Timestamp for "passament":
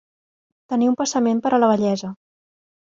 1.03-1.43